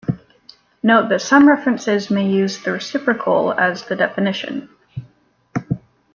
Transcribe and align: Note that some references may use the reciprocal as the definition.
Note 0.81 1.09
that 1.09 1.21
some 1.21 1.47
references 1.47 2.09
may 2.09 2.27
use 2.27 2.57
the 2.63 2.71
reciprocal 2.71 3.53
as 3.53 3.83
the 3.83 3.95
definition. 3.95 4.67